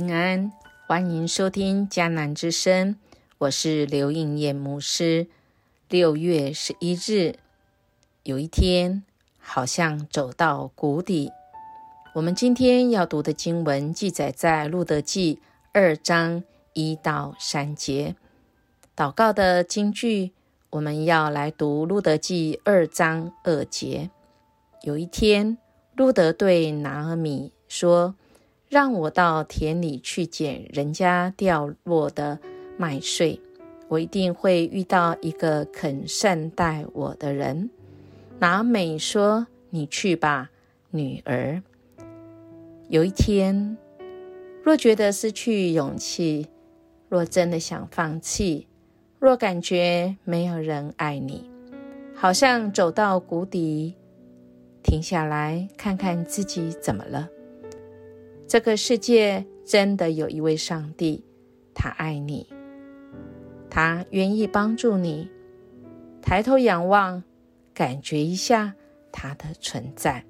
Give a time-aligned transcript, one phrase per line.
[0.00, 0.50] 平安，
[0.86, 2.96] 欢迎收听迦南之声，
[3.36, 5.26] 我是刘应艳牧师。
[5.90, 7.34] 六月十一日，
[8.22, 9.02] 有一天
[9.38, 11.30] 好像走到谷底。
[12.14, 15.38] 我们今天要读的经文记载在路德记
[15.74, 18.16] 二章一到三节。
[18.96, 20.32] 祷告的经句，
[20.70, 24.08] 我们要来读路德记二章二节。
[24.80, 25.58] 有一天，
[25.94, 28.14] 路德对拿阿米说。
[28.70, 32.38] 让我到田里去捡人家掉落的
[32.78, 33.40] 麦穗，
[33.88, 37.68] 我一定会遇到一个肯善待我的人。
[38.38, 40.52] 拿美说：“你去吧，
[40.92, 41.60] 女儿。”
[42.88, 43.76] 有一天，
[44.62, 46.46] 若觉得失去勇气，
[47.08, 48.68] 若真的想放弃，
[49.18, 51.50] 若感觉没有人爱你，
[52.14, 53.96] 好像走到谷底，
[54.80, 57.28] 停下来看看自己怎么了。
[58.50, 61.24] 这个世界真的有一位上帝，
[61.72, 62.48] 他爱你，
[63.70, 65.30] 他愿意帮助你。
[66.20, 67.22] 抬头仰望，
[67.72, 68.74] 感觉一下
[69.12, 70.24] 他的存在。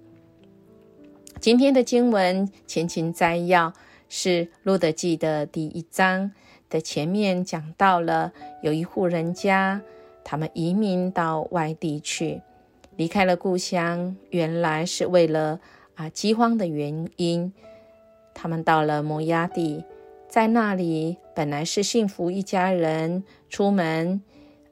[1.40, 3.72] 今天的经文前情摘要
[4.10, 6.30] 是《路德记》的第一章
[6.68, 9.80] 的前面讲到了有一户人家，
[10.22, 12.42] 他们移民到外地去，
[12.96, 15.58] 离开了故乡，原来是为了
[15.94, 17.50] 啊饥荒的原因。
[18.34, 19.84] 他们到了摩崖地，
[20.28, 24.22] 在那里本来是幸福一家人出门，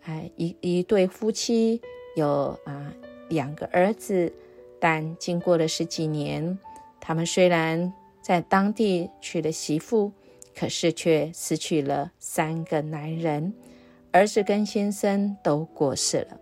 [0.05, 1.81] 哎，一一对夫妻
[2.17, 2.92] 有啊
[3.29, 4.33] 两个儿子，
[4.81, 6.59] 但经过了十几年，
[7.01, 7.92] 他们虽然
[8.23, 10.12] 在当地娶了媳妇，
[10.56, 13.52] 可是却失去了三个男人，
[14.13, 16.40] 儿子跟先生都过世了，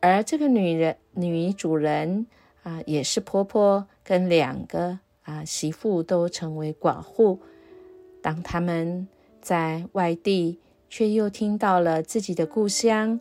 [0.00, 2.26] 而这个女人女主人
[2.62, 5.00] 啊，也是婆婆跟两个。
[5.28, 7.38] 啊，媳妇都成为寡妇。
[8.22, 9.06] 当他们
[9.42, 10.58] 在外地，
[10.88, 13.20] 却又听到了自己的故乡，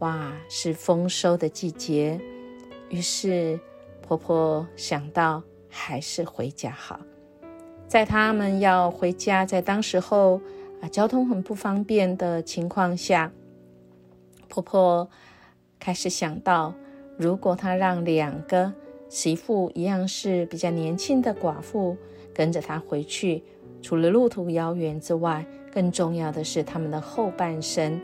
[0.00, 2.20] 哇，是丰收的季节。
[2.88, 3.60] 于是
[4.02, 6.98] 婆婆想到，还是回家好。
[7.86, 10.40] 在他们要回家，在当时候
[10.80, 13.30] 啊，交通很不方便的情况下，
[14.48, 15.08] 婆婆
[15.78, 16.74] 开始想到，
[17.16, 18.72] 如果她让两个。
[19.14, 21.96] 媳妇一样是比较年轻的寡妇，
[22.34, 23.44] 跟着他回去，
[23.80, 28.00] 除了路途遥远之外，更重要的是他们的后半生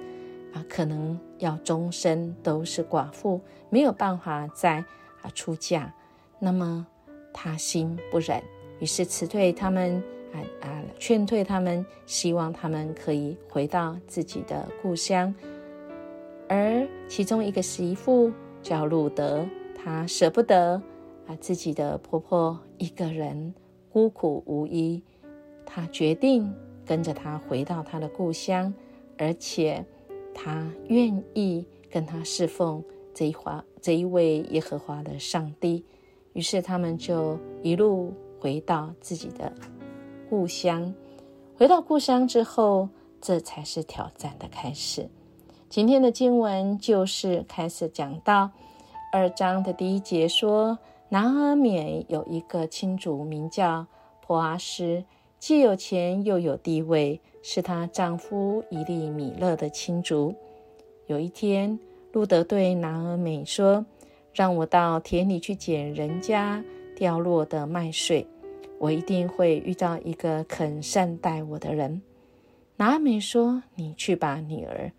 [0.53, 4.77] 啊，可能要终身都是寡妇，没有办法再
[5.23, 5.93] 啊出嫁。
[6.39, 6.87] 那么
[7.33, 8.41] 他心不忍，
[8.79, 10.01] 于是辞退他们
[10.33, 15.35] 啊啊，劝退他们，希望他们可以回到自己的故乡。
[16.49, 18.31] 而其中一个媳妇
[18.63, 19.45] 叫路德，
[19.75, 20.81] 她舍不得。
[21.37, 23.55] 自己的婆婆一个人
[23.93, 25.03] 孤苦无依，
[25.67, 26.53] 她决定
[26.87, 28.73] 跟着她回到她的故乡，
[29.19, 29.85] 而且
[30.35, 32.83] 她愿意跟她侍奉
[33.15, 35.85] 这一华这一位耶和华的上帝。
[36.33, 39.53] 于是他们就一路回到自己的
[40.29, 40.95] 故乡。
[41.57, 42.89] 回到故乡之后，
[43.21, 45.09] 这才是挑战的开始。
[45.69, 48.51] 今天的经文就是开始讲到
[49.13, 50.79] 二章的第一节说。
[51.13, 53.85] 拿阿缅有一个亲族，名叫
[54.25, 55.03] 普阿斯，
[55.41, 60.33] 既有钱又有地位，是她丈夫伊利米勒的亲族。
[61.09, 61.77] 有一天，
[62.13, 63.85] 路德对拿阿美说
[64.33, 68.25] ：“让我到田里去捡人家掉落的麦穗，
[68.79, 72.01] 我一定会遇到一个肯善待我的人。”
[72.79, 74.93] 拿阿美说：“你去吧，女儿。”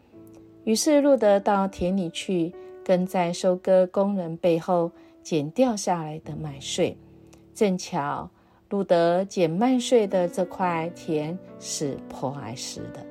[0.65, 4.91] 于是路德到田里去，跟在收割工人背后。
[5.23, 6.97] 捡掉下来的麦穗，
[7.53, 8.29] 正巧
[8.69, 13.05] 路德捡麦穗的这块田是破艾斯的。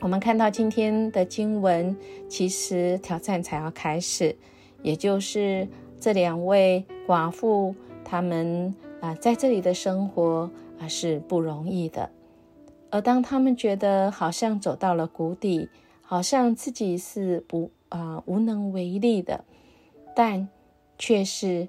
[0.00, 1.96] 我们看到今天的经文，
[2.28, 4.34] 其实挑战才要开始，
[4.82, 5.68] 也就是
[6.00, 12.10] 这两位寡妇，他们啊在这里的生活啊是不容易的。
[12.90, 15.68] 而当他们觉得好像走到了谷底，
[16.02, 19.44] 好像自己是不啊无能为力的，
[20.16, 20.48] 但。
[21.00, 21.66] 却是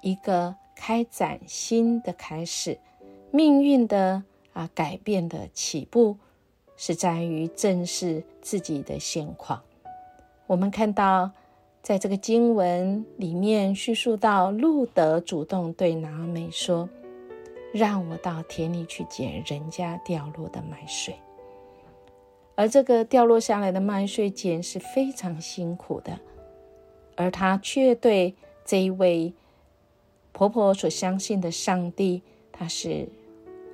[0.00, 2.78] 一个开展新的开始，
[3.30, 4.24] 命运的
[4.54, 6.16] 啊改变的起步，
[6.74, 9.62] 是在于正视自己的现况。
[10.46, 11.30] 我们看到，
[11.82, 16.88] 在这个经文里面叙述到，路德主动对拿美说
[17.70, 21.14] ：“让我到田里去捡人家掉落的麦穗。”
[22.56, 26.18] 而这个掉落下来的麦穗捡是非常辛苦的，
[27.14, 28.34] 而他却对。
[28.64, 29.32] 这一位
[30.32, 33.08] 婆婆所相信的上帝，她是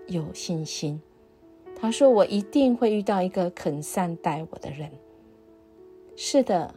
[0.06, 1.00] 有信心。
[1.76, 4.90] 她说：“我一定会遇到一个肯善待我的人。”
[6.16, 6.74] 是的，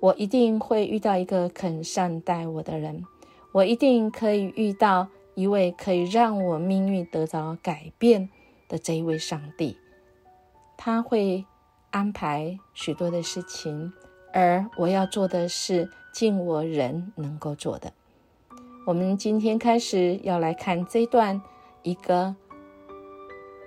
[0.00, 3.04] 我一定会遇到一个肯善待我的人。
[3.52, 8.30] 我一定可以遇到一位可以让我命运得到改变
[8.68, 9.76] 的这一位上帝。
[10.78, 11.44] 他会
[11.90, 13.92] 安排许多的事情，
[14.36, 17.90] 而我要做的是尽我人能够做的。
[18.86, 21.40] 我们今天开始要来看这段
[21.82, 22.36] 一个。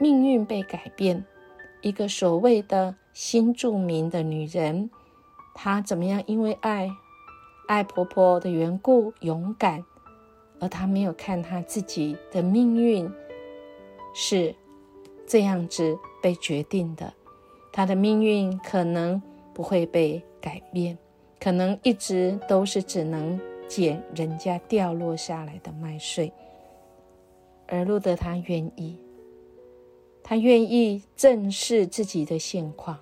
[0.01, 1.25] 命运被改变，
[1.81, 4.89] 一个所谓的新著名的女人，
[5.54, 6.24] 她怎么样？
[6.25, 6.89] 因为爱
[7.68, 9.83] 爱婆婆的缘故，勇敢，
[10.62, 13.12] 而她没有看她自己的命运
[14.13, 14.56] 是
[15.27, 17.13] 这样子被决定的。
[17.74, 19.22] 她的命运可能
[19.59, 20.97] 不会被改变，
[21.38, 26.31] 可能一直都是只能捡人家掉落下来的麦穗，
[27.67, 28.97] 而路德他愿意。
[30.23, 32.97] 他愿意正视自己的现况，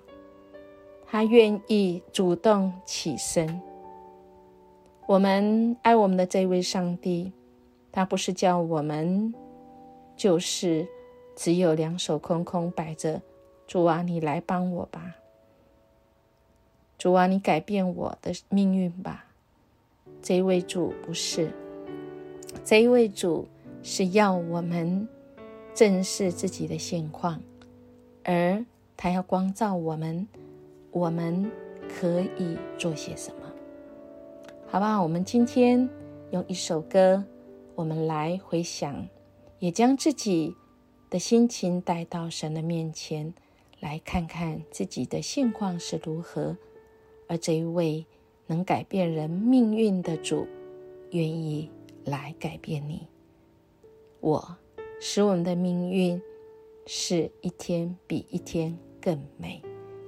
[1.06, 3.62] 他愿意主动起身。
[5.06, 7.32] 我们爱我们的这位上帝，
[7.92, 9.32] 他不是叫我们
[10.16, 10.84] 就是
[11.36, 13.22] 只有两手空空摆着。
[13.68, 15.14] 主啊，你来帮我吧！
[16.98, 19.24] 主啊，你改变我的命运吧！
[20.20, 21.52] 这一位主不是，
[22.64, 23.48] 这一位主
[23.82, 25.08] 是要我们。
[25.74, 27.40] 正视自己的现况，
[28.24, 28.64] 而
[28.96, 30.26] 他要光照我们，
[30.90, 31.48] 我们
[31.88, 33.52] 可以做些什么？
[34.66, 35.88] 好吧，我们今天
[36.32, 37.22] 用一首歌，
[37.76, 39.06] 我们来回想，
[39.60, 40.56] 也将自己
[41.08, 43.32] 的心情带到神的面前，
[43.78, 46.56] 来看看自己的现况是如何。
[47.28, 48.04] 而这一位
[48.46, 50.46] 能改变人命运的主，
[51.12, 51.70] 愿意
[52.04, 53.06] 来改变你，
[54.20, 54.56] 我。
[55.00, 56.20] 使我们的命运
[56.84, 59.62] 是一天比一天更美，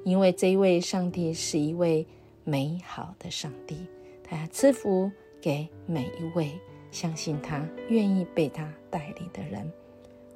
[0.05, 2.05] 因为这一位上帝是一位
[2.43, 3.87] 美好的上帝，
[4.25, 5.09] 他赐福
[5.41, 6.59] 给每一位
[6.91, 9.71] 相信他、愿意被他带领的人。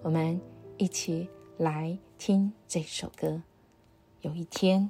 [0.03, 0.41] 我们
[0.77, 1.27] 一起
[1.57, 3.43] 来听这首歌。
[4.21, 4.89] 有一天。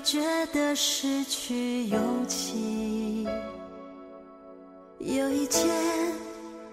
[0.00, 3.26] 觉得失去勇气，
[4.98, 5.68] 有一天，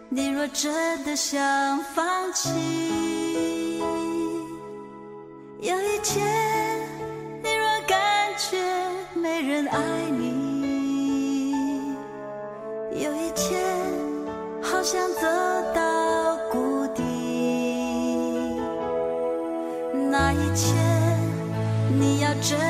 [0.09, 3.79] 你若真的想放弃，
[5.59, 6.25] 有一天，
[7.43, 7.97] 你若感
[8.37, 8.57] 觉
[9.13, 9.79] 没人爱
[10.17, 11.93] 你，
[12.91, 13.61] 有一天，
[14.61, 15.21] 好想走
[15.75, 17.03] 到谷底，
[20.09, 20.75] 那一天，
[21.99, 22.66] 你要真。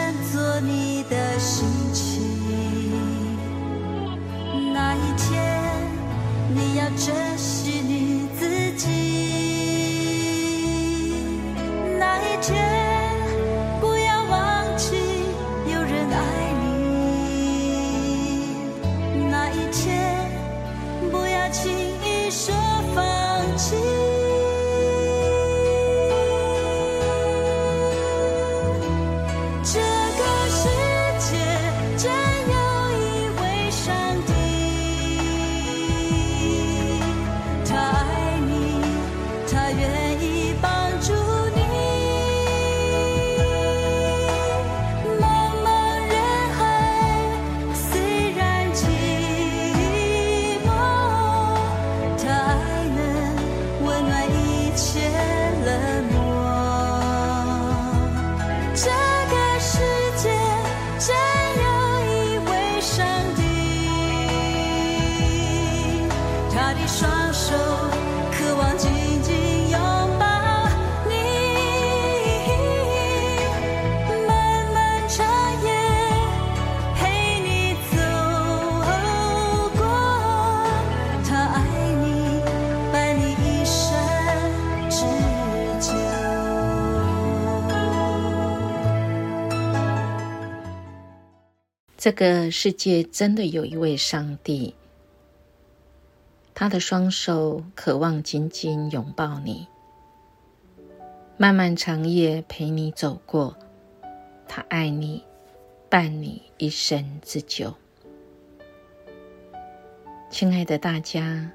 [58.79, 59.79] 这个世
[60.17, 60.29] 界
[60.99, 61.09] 真
[61.63, 61.65] 有
[62.13, 63.03] 一位上
[63.35, 63.41] 帝
[66.53, 67.55] 她的双手
[92.07, 94.73] 这个世界真的有一位上帝，
[96.55, 99.67] 他的双手渴望紧紧拥抱你，
[101.35, 103.57] 漫漫长夜陪你走过，
[104.47, 105.21] 他爱你，
[105.89, 107.73] 伴你一生之久。
[110.29, 111.51] 亲爱的大家，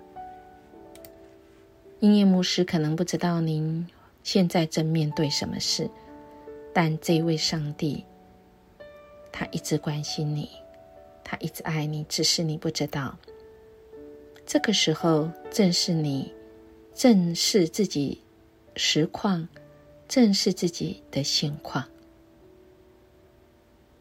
[2.01, 3.89] 音乐牧师可能不知道您
[4.23, 5.89] 现在正面对什么事，
[6.75, 8.05] 但这位上帝，
[9.33, 10.51] 他一直关心你，
[11.25, 13.19] 他一直爱你，只是你不知道。
[14.45, 16.33] 这个时候正是你
[16.95, 18.21] 正视自己
[18.77, 19.49] 实况，
[20.07, 21.89] 正视自己的现况，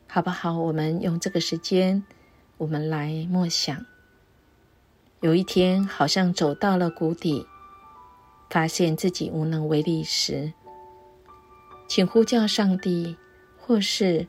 [0.08, 0.60] 好不好？
[0.60, 2.04] 我们用这个时间，
[2.58, 3.86] 我们来默想。
[5.22, 7.46] 有一天，好像走到了谷底，
[8.50, 10.52] 发现自己无能为力时，
[11.88, 13.16] 请呼叫上帝，
[13.58, 14.28] 或是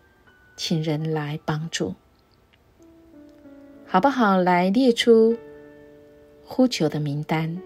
[0.56, 1.94] 请人来帮助，
[3.86, 4.36] 好不好？
[4.38, 5.36] 来列出。
[6.44, 7.62] 呼求的名单，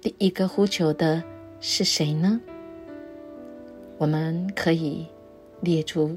[0.00, 1.22] 第一个呼求的
[1.60, 2.40] 是谁呢？
[3.98, 5.06] 我们可以
[5.60, 6.16] 列出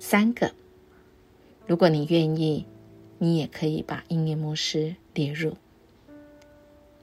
[0.00, 0.50] 三个。
[1.68, 2.66] 如果你愿意，
[3.18, 5.54] 你也可以把音乐牧师列入。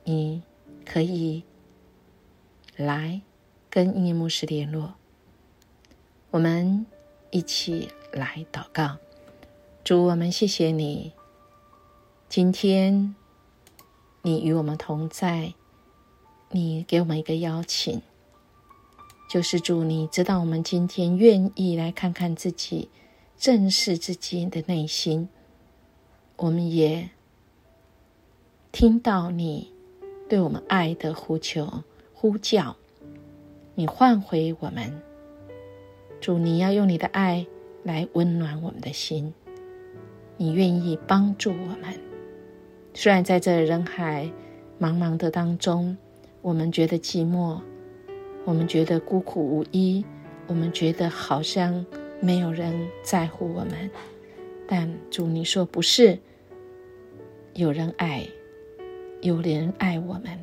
[0.03, 0.43] 你
[0.85, 1.43] 可以
[2.75, 3.21] 来
[3.69, 4.95] 跟音乐牧师联络。
[6.29, 6.85] 我们
[7.31, 8.97] 一起来祷告，
[9.83, 11.13] 主，我们谢谢你，
[12.27, 13.15] 今天。
[14.23, 15.53] 你与我们同在，
[16.49, 18.01] 你给我们一个邀请，
[19.29, 22.89] 就是主，你知道我们今天愿意来看看自己，
[23.37, 25.29] 正视自己的内心。
[26.35, 27.09] 我们也
[28.73, 29.71] 听到你
[30.27, 32.75] 对我们爱的呼求、呼叫，
[33.75, 35.01] 你唤回我们。
[36.27, 37.47] 主，你要用你的爱
[37.83, 39.33] 来温暖我们的心，
[40.35, 41.97] 你愿意帮助我们。
[42.93, 44.29] 虽然在这人海
[44.77, 45.97] 茫茫的当中，
[46.41, 47.61] 我们觉得寂寞，
[48.43, 50.03] 我们觉得孤苦无依，
[50.47, 51.85] 我们觉得好像
[52.19, 53.89] 没有人在乎我们，
[54.67, 56.19] 但主你说不是，
[57.53, 58.27] 有人爱，
[59.21, 60.37] 有人爱我们，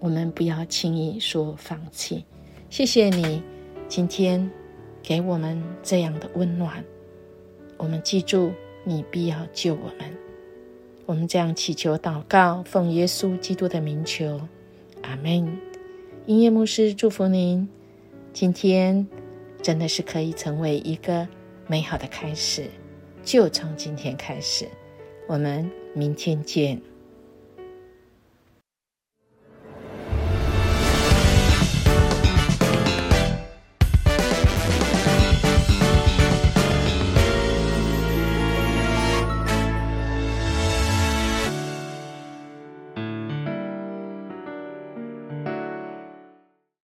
[0.00, 2.24] 我们不要轻易说放弃。
[2.68, 3.40] 谢谢你
[3.88, 4.50] 今天
[5.00, 6.84] 给我们这样的温暖，
[7.76, 8.52] 我们记住
[8.82, 10.12] 你必要救我们。
[11.06, 14.40] 我们这样祈求祷告，奉耶稣基督的名求，
[15.02, 15.56] 阿门。
[16.26, 17.68] 音乐牧师祝福您，
[18.32, 19.06] 今天
[19.62, 21.28] 真的是可以成为一个
[21.68, 22.68] 美好的开始，
[23.22, 24.66] 就从今天开始。
[25.28, 26.82] 我们明天见。